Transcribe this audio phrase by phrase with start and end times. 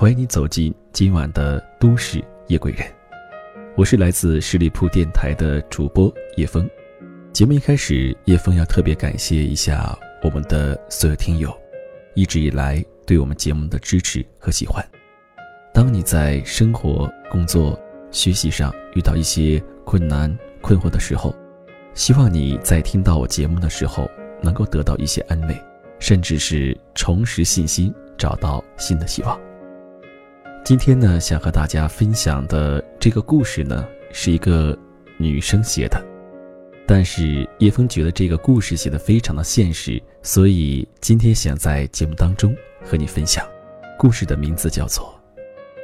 [0.00, 2.86] 欢迎你走进今晚的都市夜归人，
[3.76, 6.66] 我是来自十里铺电台的主播叶枫。
[7.34, 11.54] 节目一开始，叶枫要特别感谢一下我们的所有听友，
[12.14, 14.82] 一直以来对我们节目的支持和喜欢。
[15.74, 17.78] 当你在生活、工作、
[18.10, 21.36] 学习上遇到一些困难、困惑的时候，
[21.92, 24.10] 希望你在听到我节目的时候，
[24.40, 25.62] 能够得到一些安慰，
[25.98, 29.38] 甚至是重拾信心，找到新的希望。
[30.62, 34.76] 今天呢，想和大家分享的这个故事呢，是一个
[35.16, 36.00] 女生写的，
[36.86, 42.54] 但是叶枫觉得这个故事写的非常的现实，所以今天想在节目当中
[42.84, 43.44] 和你分享。
[43.98, 45.12] 故事的名字叫做《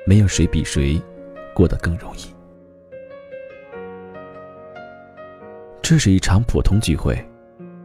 [0.06, 1.02] 没有谁比谁
[1.52, 2.20] 过得更容易》。
[5.82, 7.18] 这是一场普通聚会。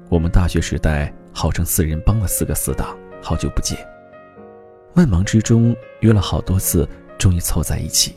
[0.07, 3.91] 我们大学时代号称四人帮的四个死党，好久不见。
[4.95, 8.16] 万忙之中约了好多次，终于凑在一起。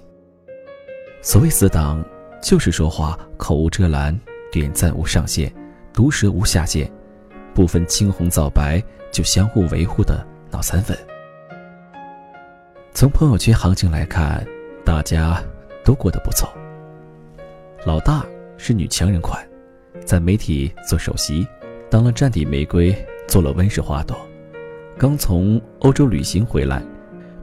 [1.23, 2.05] 所谓死党，
[2.43, 4.19] 就是说话口无遮拦，
[4.51, 5.53] 点赞无上限，
[5.93, 6.91] 毒舌无下限，
[7.55, 10.97] 不分青红皂白就相互维护的脑残粉。
[12.93, 14.47] 从朋友圈行情来看，
[14.85, 15.43] 大家
[15.85, 16.53] 都过得不错。
[17.85, 18.25] 老大
[18.57, 19.47] 是女强人款，
[20.05, 21.47] 在媒体做首席。
[21.91, 22.95] 当了战地玫瑰，
[23.29, 24.17] 做了温室花朵，
[24.97, 26.81] 刚从欧洲旅行回来，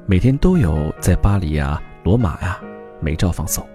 [0.06, 2.62] 每天都有在巴黎呀、罗马呀
[3.02, 3.66] 美照放送，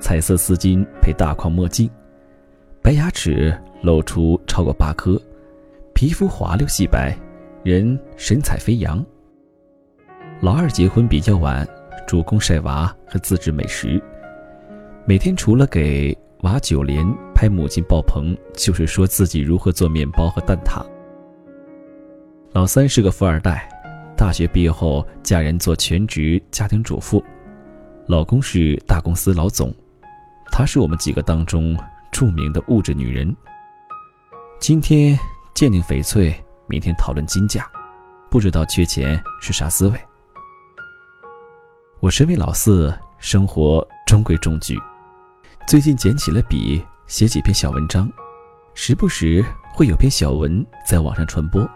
[0.00, 1.90] 彩色丝巾配大框墨镜，
[2.80, 5.20] 白牙齿露出超过八颗，
[5.92, 7.14] 皮肤滑溜细白，
[7.62, 9.04] 人神采飞扬。
[10.40, 11.68] 老二结婚比较晚，
[12.06, 14.02] 主攻晒娃和自制美食，
[15.04, 16.16] 每天除了给。
[16.42, 20.84] 娃九连拍母亲爆棚，就是说自己如何做面包和蛋挞。
[22.52, 23.66] 老三是个富二代，
[24.14, 27.24] 大学毕业后嫁人做全职家庭主妇，
[28.06, 29.74] 老公是大公司老总，
[30.50, 31.74] 她是我们几个当中
[32.10, 33.34] 著名的物质女人。
[34.60, 35.18] 今天
[35.54, 36.34] 鉴定翡翠，
[36.66, 37.66] 明天讨论金价，
[38.30, 39.98] 不知道缺钱是啥滋味。
[42.00, 44.78] 我身为老四，生活中规中矩。
[45.66, 48.12] 最近捡起了笔，写几篇小文章，
[48.74, 49.42] 时不时
[49.72, 51.66] 会有篇小文在网上传播。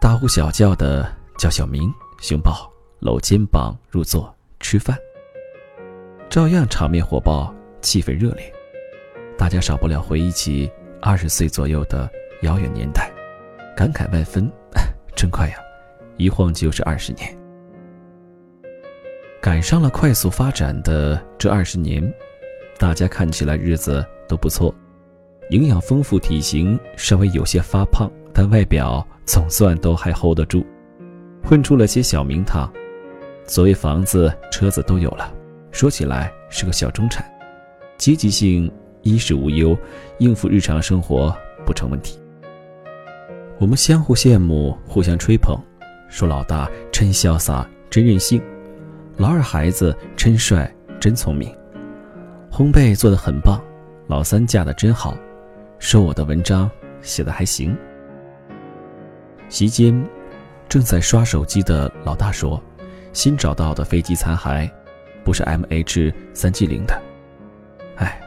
[0.00, 1.06] 大呼小叫的
[1.36, 4.96] 叫小明，熊抱搂肩膀入座吃饭，
[6.30, 8.50] 照样场面火爆，气氛热烈。
[9.36, 10.72] 大家少不了回忆起
[11.02, 13.12] 二十岁左右的遥远年代，
[13.76, 14.50] 感慨万分。
[15.14, 15.56] 真快呀，
[16.16, 17.38] 一晃就是二十年。
[19.38, 22.02] 赶上了快速发展的这二十年。
[22.78, 24.74] 大家看起来日子都不错，
[25.50, 30.64] 营养丰富，体型稍微有些发胖，但外表总算都还 hold 得住，
[31.44, 32.72] 混出了些小名堂。
[33.44, 35.30] 所谓房子、车子都有了，
[35.72, 37.22] 说起来是个小中产，
[37.98, 39.76] 积极性衣食无忧，
[40.20, 41.36] 应付日常生活
[41.66, 42.18] 不成问题。
[43.58, 45.54] 我们相互羡慕，互相吹捧，
[46.08, 48.40] 说老大真潇洒，真任性；
[49.18, 51.54] 老二孩子真帅，真聪明。
[52.50, 53.60] 烘焙做得很棒，
[54.06, 55.14] 老三嫁得真好，
[55.78, 56.70] 说我的文章
[57.02, 57.76] 写得还行。
[59.50, 60.02] 席间，
[60.68, 62.62] 正在刷手机的老大说
[63.12, 64.70] ：“新找到的飞机残骸，
[65.22, 66.98] 不是 MH 三七零的。”
[67.96, 68.18] 哎，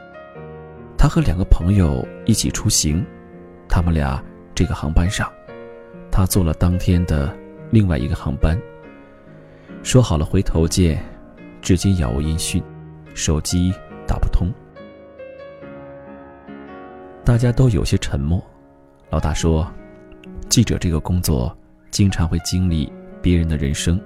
[0.96, 3.04] 他和两个朋友一起出行，
[3.68, 4.24] 他们俩
[4.54, 5.28] 这个航班上，
[6.12, 7.36] 他坐了当天的
[7.72, 8.56] 另外一个航班。
[9.82, 11.04] 说好了回头见，
[11.62, 12.62] 至今杳无音讯，
[13.16, 13.74] 手机。
[14.06, 14.54] 打不通，
[17.24, 18.44] 大家都有些沉默。
[19.10, 19.66] 老大说
[20.54, 21.58] ：“记者这个工作，
[21.90, 22.94] 经常会经历
[23.24, 24.00] 别人的人生。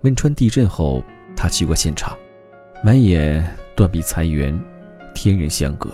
[0.00, 1.00] 汶川地震后，
[1.36, 2.18] 他去过现场，
[2.82, 4.60] 满眼断壁残垣，
[5.14, 5.88] 天人相隔，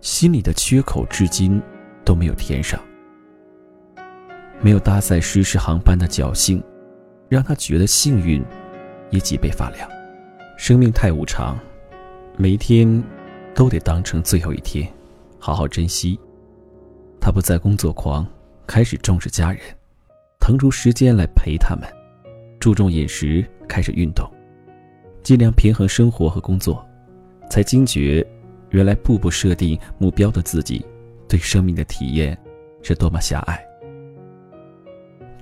[0.00, 1.60] 心里的缺口至今
[2.06, 2.80] 都没有填上。
[4.62, 6.64] 没有搭载失事航班的侥幸，
[7.28, 8.42] 让他觉得幸运
[9.10, 9.86] 也脊背发凉。
[10.56, 11.54] 生命太无常。”
[12.38, 13.04] 每一天，
[13.54, 14.90] 都得当成最后一天，
[15.38, 16.18] 好好珍惜。
[17.20, 18.26] 他不再工作狂，
[18.70, 19.60] 开始重视家人，
[20.38, 21.88] 腾出时间来陪他们，
[22.60, 24.24] 注重饮食，开始运动，
[25.24, 26.86] 尽量平衡生活和工作，
[27.50, 28.24] 才惊觉，
[28.68, 30.86] 原来步步设定目标的自己，
[31.28, 32.38] 对生命的体验
[32.80, 33.60] 是多么狭隘。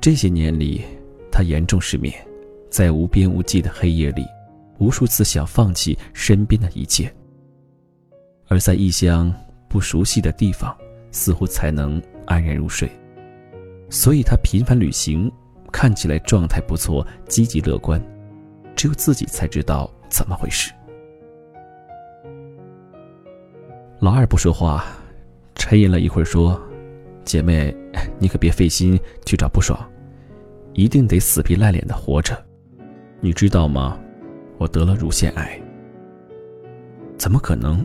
[0.01, 0.83] 这些年里，
[1.31, 2.15] 他严重失眠，
[2.71, 4.25] 在无边无际的黑夜里。
[4.79, 7.15] 无数次想放弃身边的一切，
[8.47, 9.31] 而在异乡
[9.69, 10.75] 不熟悉的地方，
[11.11, 12.91] 似乎才能安然入睡。
[13.91, 15.31] 所以他频繁旅行，
[15.73, 18.03] 看起来状态不错，积极乐观，
[18.77, 20.73] 只有自己才知道怎么回事。
[24.01, 24.85] 老二不说话，
[25.55, 26.61] 沉吟了一会儿说
[27.25, 27.75] ：“姐妹，
[28.19, 29.79] 你可别费心去找不爽，
[30.75, 32.41] 一定得死皮赖脸的活着。
[33.21, 33.99] 你知道吗？
[34.59, 35.61] 我得了乳腺癌。
[37.17, 37.85] 怎么可能？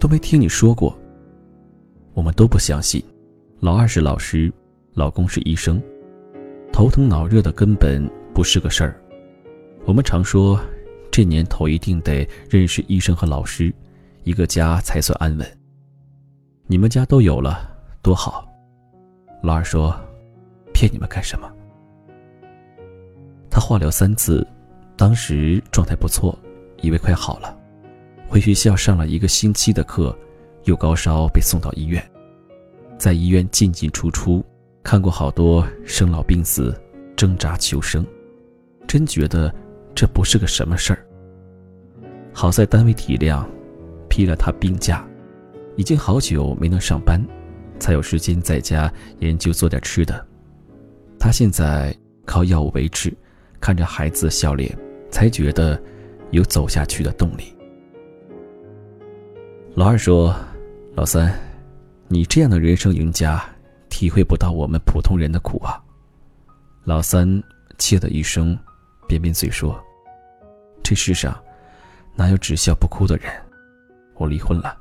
[0.00, 0.98] 都没听你说过。
[2.14, 3.00] 我们都不相信。
[3.60, 4.52] 老二是老师，
[4.98, 5.80] 老公是医生。”
[6.72, 9.00] 头疼脑热的根本不是个事儿。
[9.86, 10.60] 我们常说，
[11.10, 13.72] 这年头一定得认识医生和老师，
[14.24, 15.58] 一个家才算安稳。
[16.66, 18.46] 你们家都有了，多好。
[19.42, 19.98] 老二说
[20.74, 21.50] ：“骗你们干什么？”
[23.50, 24.46] 他化疗三次，
[24.96, 26.38] 当时状态不错，
[26.82, 27.56] 以为快好了。
[28.28, 30.14] 回学校上了一个星期的课，
[30.64, 32.04] 又高烧，被送到医院，
[32.98, 34.44] 在医院进进出出。
[34.82, 36.74] 看过好多生老病死，
[37.14, 38.06] 挣扎求生，
[38.86, 39.54] 真觉得
[39.94, 41.04] 这不是个什么事儿。
[42.32, 43.44] 好在单位体谅，
[44.08, 45.06] 批了他病假，
[45.76, 47.22] 已经好久没能上班，
[47.78, 50.24] 才有时间在家研究做点吃的。
[51.18, 51.94] 他现在
[52.24, 53.12] 靠药物维持，
[53.60, 54.74] 看着孩子笑脸，
[55.10, 55.78] 才觉得
[56.30, 57.52] 有走下去的动力。
[59.74, 60.34] 老二说
[60.94, 61.38] ：“老三，
[62.06, 63.44] 你这样的人生赢家。”
[63.88, 65.82] 体会不到我们普通人的苦啊！
[66.84, 67.42] 老三
[67.78, 68.58] 切的一声，
[69.06, 69.78] 扁扁嘴说
[70.82, 71.38] ：“这世上
[72.14, 73.30] 哪有只笑不哭的人？
[74.14, 74.76] 我离婚了，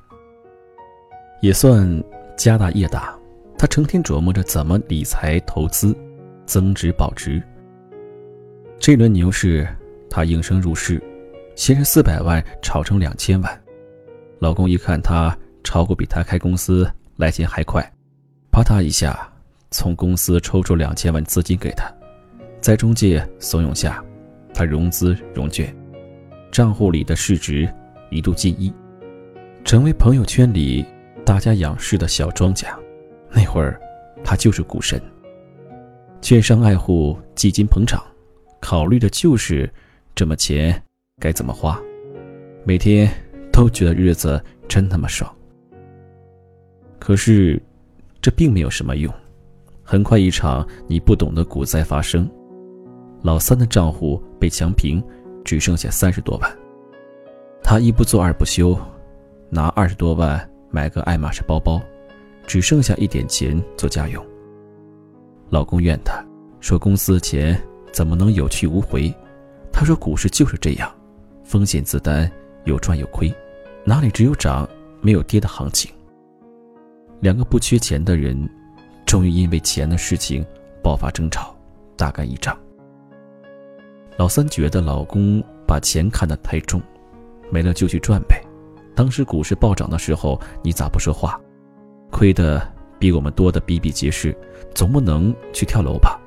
[1.42, 2.04] 也算
[2.36, 3.13] 家大业大。
[3.57, 5.98] 他成天琢磨着怎么理财投资，
[6.45, 7.42] 增值保值。
[8.80, 9.68] 这轮牛市，
[10.09, 11.01] 他应声入市，
[11.56, 13.63] 先是四百万炒成两千万。
[14.38, 17.83] 老公一看他炒股比他开公司来钱还快。”
[18.57, 19.31] 啪嗒一下，
[19.69, 21.86] 从公司抽出两千万资金给他，
[22.59, 24.04] 在中介怂恿下，
[24.51, 25.71] 他融资融券，
[26.51, 27.71] 账户里的市值
[28.09, 28.74] 一度近亿，
[29.63, 30.83] 成为朋友圈里
[31.24, 32.75] 大家仰视的小庄家。
[33.30, 33.80] 那会儿，
[34.24, 35.00] 他就是股神。
[36.19, 38.04] 券商爱护，基金捧场，
[38.59, 39.71] 考虑的就是
[40.15, 40.81] 这么钱
[41.19, 41.80] 该怎么花，
[42.65, 43.07] 每天
[43.54, 45.31] 都觉得日子真他妈爽。
[46.98, 47.62] 可是。
[48.27, 49.13] 这并没有什么用，
[49.85, 52.29] 很快一场你不懂的股灾发生，
[53.21, 55.01] 老三的账户被强平，
[55.45, 56.57] 只剩下三十多万。
[57.63, 58.77] 他一不做二不休，
[59.50, 61.81] 拿二十多万买个爱马仕包包，
[62.45, 64.21] 只剩下一点钱做家用。
[65.50, 66.21] 老公怨他，
[66.59, 67.57] 说公司的钱
[67.94, 69.09] 怎么能有去无回？
[69.71, 70.94] 他说股市就是这样，
[71.45, 72.30] 风险自担，
[72.65, 73.33] 有赚有亏，
[73.85, 74.68] 哪里只有涨
[75.00, 75.89] 没有跌的行情？
[77.19, 78.47] 两个不缺钱的人，
[79.05, 80.45] 终于因为钱的事情
[80.83, 81.55] 爆发争吵，
[81.95, 82.57] 大干一仗。
[84.17, 86.81] 老三觉得老公把钱看得太重，
[87.49, 88.39] 没了就去赚呗。
[88.95, 91.39] 当时股市暴涨的时候，你咋不说话？
[92.11, 92.61] 亏的
[92.99, 94.35] 比我们多的比比皆是，
[94.73, 96.19] 总不能去跳楼吧？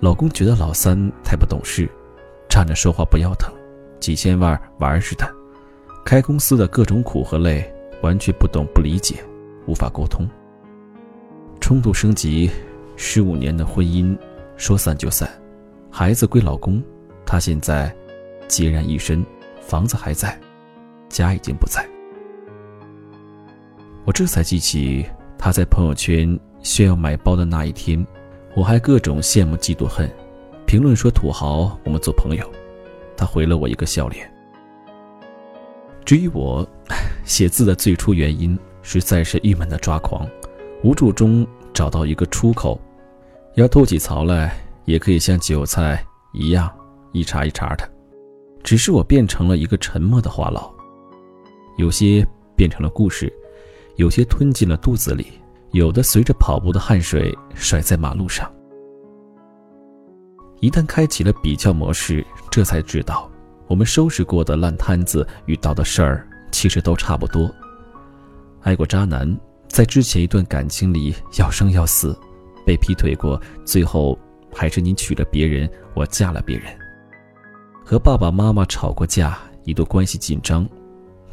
[0.00, 1.88] 老公觉得老三太不懂事，
[2.48, 3.52] 站着说话不腰疼，
[3.98, 5.28] 几千万玩似的，
[6.04, 7.68] 开公司的各种苦和累。
[8.02, 9.16] 完全不懂、不理解，
[9.66, 10.28] 无法沟通，
[11.60, 12.50] 冲突升级，
[12.96, 14.16] 十五年的婚姻
[14.56, 15.28] 说散就散，
[15.90, 16.82] 孩子归老公，
[17.26, 17.94] 他现在
[18.48, 19.24] 孑然一身，
[19.60, 20.38] 房子还在，
[21.08, 21.86] 家已经不在。
[24.04, 25.04] 我这才记起
[25.36, 28.06] 他在朋友圈炫耀买包的那一天，
[28.54, 30.10] 我还各种羡慕、嫉妒、恨，
[30.66, 32.50] 评论说土豪，我们做朋友。
[33.16, 34.37] 他回了我一个笑脸。
[36.08, 36.66] 至于我。
[37.22, 40.26] 写字的最初原因实在是郁闷的抓狂，
[40.82, 42.80] 无助中找到一个出口，
[43.56, 46.74] 要吐起槽来也可以像韭菜一样
[47.12, 47.86] 一茬一茬的，
[48.62, 50.72] 只是我变成了一个沉默的话痨，
[51.76, 53.30] 有些变成了故事，
[53.96, 55.26] 有些吞进了肚子里，
[55.72, 58.50] 有的随着跑步的汗水甩在马路上。
[60.60, 63.30] 一旦开启了比较模式，这才知道
[63.68, 66.26] 我们收拾过的烂摊子遇到的事儿。
[66.50, 67.54] 其实都差不多。
[68.62, 72.18] 爱过渣男，在之前一段感情里要生要死，
[72.64, 74.18] 被劈腿过，最后
[74.52, 76.66] 还是你娶了别人，我嫁了别人。
[77.84, 80.66] 和爸爸妈妈吵过架，一度关系紧张，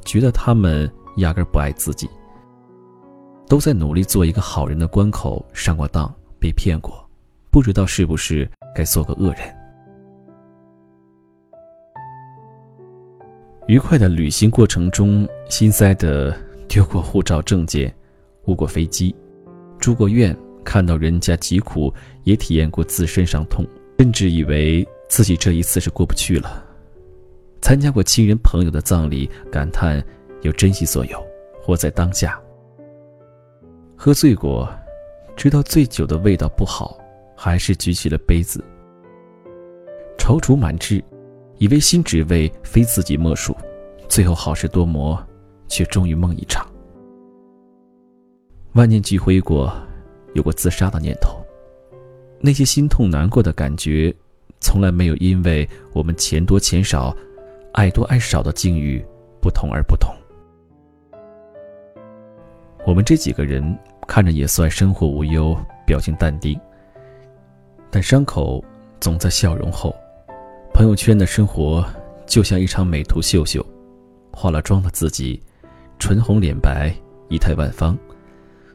[0.03, 2.09] 觉得他们压根不爱自己。
[3.47, 7.09] 都在努力做一个好人的关口上过当，被骗过，
[7.49, 9.54] 不知道是不是该做个恶人。
[13.67, 17.91] 愉快的旅行过程中，心塞的丢过护照证件，
[18.45, 19.15] 误过飞机，
[19.79, 21.91] 住过院，看到人家疾苦，
[22.25, 23.65] 也体验过自身伤痛，
[23.97, 26.63] 甚至以为自己这一次是过不去了。
[27.59, 30.03] 参加过亲人朋友的葬礼，感叹
[30.43, 31.19] 要珍惜所有，
[31.59, 32.39] 活在当下。
[33.95, 34.71] 喝醉过，
[35.35, 36.99] 知道醉酒的味道不好，
[37.35, 38.63] 还是举起了杯子。
[40.19, 41.03] 踌躇满志，
[41.57, 43.55] 以为新职位非自己莫属，
[44.09, 45.17] 最后好事多磨，
[45.67, 46.65] 却终于梦一场。
[48.73, 49.73] 万念俱灰过，
[50.33, 51.37] 有过自杀的念头。
[52.41, 54.13] 那些心痛难过的感觉，
[54.59, 57.15] 从来没有因为我们钱多钱少、
[57.71, 59.03] 爱多爱少的境遇
[59.41, 60.13] 不同而不同。
[62.85, 63.63] 我们这几个人
[64.05, 65.57] 看着也算生活无忧，
[65.87, 66.59] 表情淡定，
[67.89, 68.63] 但伤口
[68.99, 69.95] 总在笑容后。
[70.75, 71.87] 朋友圈的生活
[72.27, 73.65] 就像一场美图秀秀，
[74.29, 75.41] 化了妆的自己，
[75.97, 76.93] 唇红脸白，
[77.29, 77.97] 仪态万方。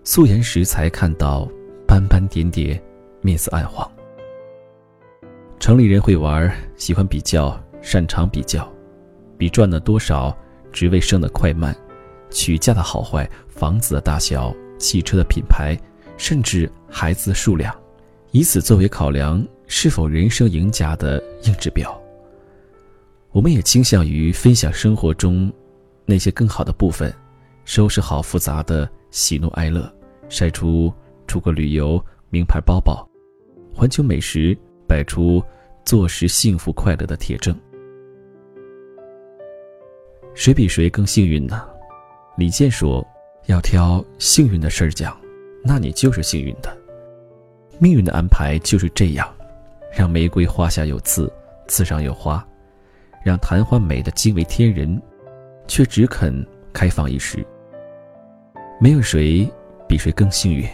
[0.02, 1.46] 素颜时才看到
[1.86, 2.82] 斑斑点点，
[3.20, 3.86] 面色暗黄。
[5.58, 8.66] 城里人会玩，喜欢比较，擅长比较，
[9.36, 10.34] 比赚的多少，
[10.72, 11.76] 职位升的快慢，
[12.30, 15.78] 娶嫁的好坏，房子的大小，汽车的品牌，
[16.16, 17.78] 甚至孩子的数量，
[18.30, 21.88] 以此作为考量是否人生赢家的硬指标。
[23.30, 25.50] 我们也倾向于分享生活中
[26.04, 27.14] 那些更好的部分，
[27.64, 28.90] 收拾好复杂的。
[29.12, 29.92] 喜怒哀乐，
[30.28, 30.92] 晒出
[31.26, 33.08] 出国旅游、名牌包包，
[33.74, 35.42] 环球美食，摆出
[35.84, 37.56] 坐实幸福快乐的铁证。
[40.32, 41.64] 谁比谁更幸运呢？
[42.36, 43.04] 李健说
[43.46, 45.16] ：“要挑幸运的事儿讲，
[45.64, 46.76] 那你就是幸运的。
[47.80, 49.28] 命运的安排就是这样，
[49.90, 51.32] 让玫瑰花下有刺，
[51.66, 52.46] 刺上有花，
[53.24, 55.00] 让昙花美得惊为天人，
[55.66, 57.44] 却只肯开放一时。”
[58.80, 59.46] 没有谁
[59.86, 60.66] 比谁更幸运，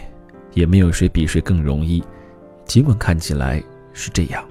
[0.53, 2.01] 也没有谁比谁更容易，
[2.63, 4.47] 尽管看起来是这样。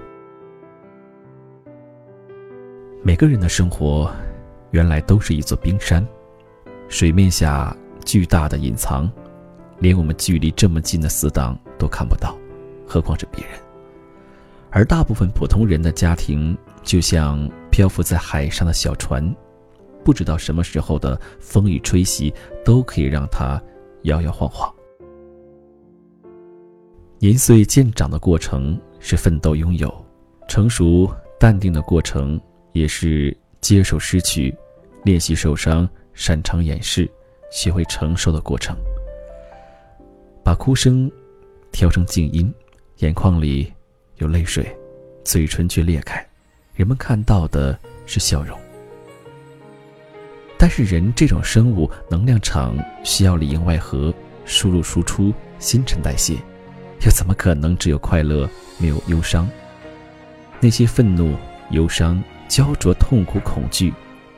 [3.01, 4.11] 每个人的生活，
[4.71, 6.05] 原来都是一座冰山，
[6.87, 9.09] 水面下巨大的隐藏，
[9.79, 12.37] 连我们距离这么近的死党都看不到，
[12.85, 13.66] 何况是别人。
[14.77, 19.35] 而大部分普通人的家庭，就像漂浮在海上的小船。
[20.05, 22.31] 不知道什么时候的风雨吹袭，
[22.63, 23.59] 都可以让它
[24.03, 24.71] 摇摇晃晃。
[27.17, 29.91] 年岁渐长的过程是奋斗拥有，
[30.47, 32.39] 成熟淡定的过程
[32.71, 34.55] 也是接受失去，
[35.03, 37.09] 练习受伤，擅长掩饰，
[37.49, 38.77] 学会承受的过程。
[40.43, 41.11] 把哭声
[41.71, 42.53] 调成静音，
[42.97, 43.73] 眼眶里
[44.17, 44.75] 有泪水，
[45.23, 46.25] 嘴唇却裂开，
[46.73, 48.57] 人们看到的是笑容。
[50.57, 54.11] 但是人这种生物，能量场需要里应外合，
[54.43, 56.33] 输入输出，新陈代谢，
[57.05, 59.47] 又怎么可能只有快乐没有忧伤？
[60.59, 61.35] 那些愤怒、
[61.69, 63.93] 忧伤、焦灼、痛苦、恐惧，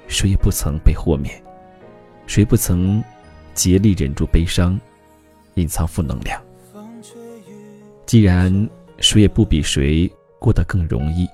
[0.09, 1.41] 谁也不曾被豁免，
[2.27, 3.01] 谁不曾
[3.53, 4.77] 竭力忍住悲伤，
[5.53, 6.41] 隐藏负能量？
[8.05, 8.69] 既然
[8.99, 11.27] 谁也不比谁过得更容易，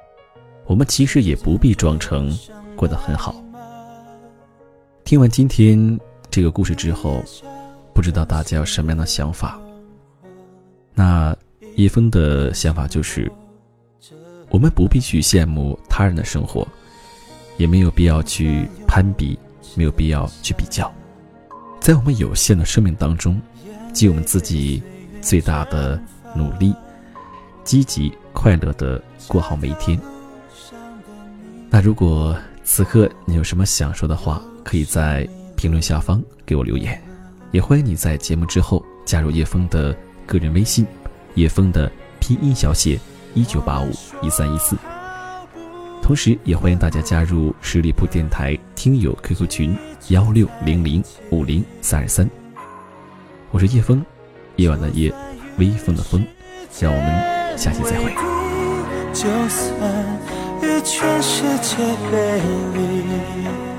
[0.66, 2.32] 我们其实也不必装成
[2.76, 3.36] 过得很好。
[5.04, 7.24] 听完今天这个故事之后，
[7.94, 9.60] 不知道大家有什么样的想法？
[10.94, 11.36] 那
[11.76, 13.32] 叶枫的想法就是，
[14.50, 16.68] 我们不必去羡慕他人的生活，
[17.58, 19.38] 也没有必要去攀比，
[19.76, 20.92] 没有必要去比较，
[21.80, 23.40] 在我们有限的生命当中，
[23.94, 24.82] 尽我们自己
[25.22, 26.02] 最大的
[26.36, 26.74] 努力，
[27.66, 30.00] 积极快乐的过好每一天。
[31.70, 34.42] 那如果此刻你有什么想说的话？
[34.64, 37.00] 可以在评论下方给我留言，
[37.52, 39.96] 也欢迎你在节目之后加入叶枫的
[40.26, 40.84] 个人微信，
[41.36, 43.00] 叶枫的拼音小写
[43.36, 43.92] 一九八五
[44.24, 44.76] 一三一四。
[46.02, 52.28] 同时，也欢迎大家加入十里铺电台听友 QQ 群幺六零零五零三二三。
[53.52, 54.04] 我是叶枫，
[54.56, 55.14] 夜晚的夜，
[55.60, 56.26] 微风的风，
[56.80, 58.14] 让我们下期再会。
[59.14, 59.76] 就算
[60.62, 61.78] 与全世界
[62.12, 62.42] 背
[62.74, 63.75] 离。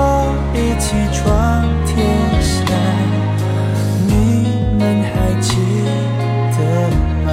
[0.00, 0.02] 我
[0.54, 1.22] 一起闯
[1.84, 1.96] 天
[2.40, 2.56] 下，
[4.06, 4.12] 你
[4.78, 5.50] 们还记
[6.54, 6.58] 得
[7.24, 7.28] 吗？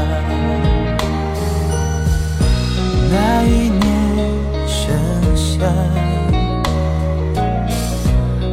[3.11, 3.85] 那一年，
[4.65, 4.75] 盛
[5.35, 5.53] 夏，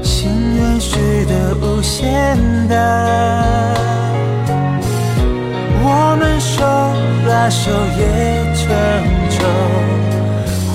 [0.02, 0.11] 心
[0.57, 0.90] 愿许
[1.25, 2.37] 得无限
[2.69, 2.75] 大，
[5.83, 5.87] 我
[6.19, 6.52] 们手
[7.26, 8.00] 拉手，也
[8.54, 8.69] 成
[9.31, 9.40] 舟，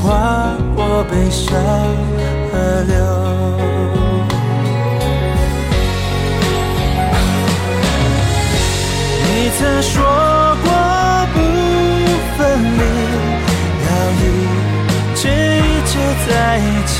[0.01, 0.05] 跨
[0.75, 1.53] 过悲伤。
[9.81, 10.03] 说
[10.63, 10.69] 过
[11.33, 11.37] 不
[12.37, 12.39] 分
[12.77, 12.81] 离，
[13.85, 14.23] 要一
[15.15, 15.93] 直一直
[16.27, 16.95] 在一起。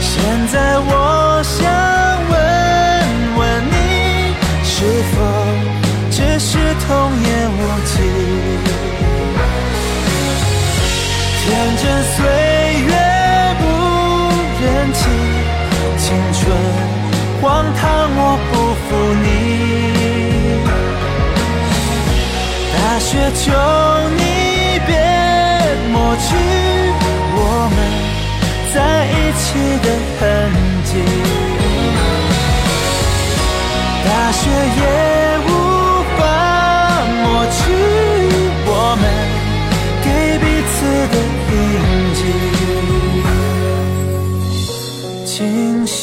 [0.00, 0.10] 现
[0.52, 0.90] 在我
[23.12, 23.44] 雪求
[24.16, 24.22] 你
[24.86, 24.90] 别
[25.92, 26.26] 抹去
[27.36, 27.38] 我
[27.74, 27.76] 们
[28.72, 29.44] 在一起
[29.84, 29.86] 的
[30.18, 30.20] 痕
[30.88, 30.90] 迹。
[34.02, 34.40] 大雪
[34.78, 34.82] 也
[35.46, 35.50] 无
[36.16, 36.20] 法
[37.22, 37.60] 抹去
[38.64, 38.70] 我
[39.02, 39.04] 们
[40.02, 40.06] 给
[40.38, 40.74] 彼此
[41.12, 41.14] 的
[41.52, 41.54] 印
[42.16, 42.20] 记。
[45.26, 45.30] 惊
[45.86, 46.00] 喜。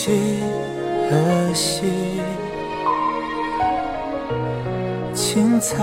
[1.09, 1.11] 可
[1.55, 1.89] 惜，
[5.11, 5.75] 青草，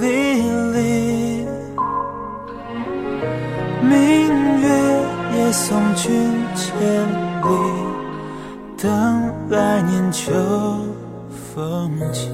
[0.00, 1.46] 离。
[3.82, 3.90] 明
[4.60, 4.66] 月
[5.36, 6.04] 也送君
[6.54, 6.66] 千
[7.42, 7.48] 里，
[8.76, 8.88] 等
[9.48, 10.32] 来年秋
[11.30, 12.28] 风起。